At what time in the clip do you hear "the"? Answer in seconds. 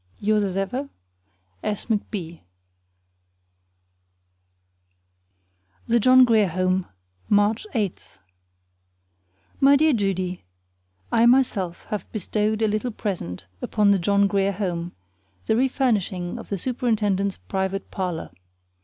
5.85-5.99, 13.91-13.99, 15.45-15.55, 16.49-16.57